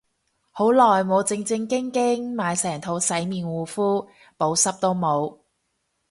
[0.49, 4.07] 好耐冇正正經經買成套洗面護膚，
[4.39, 5.37] 補濕都冇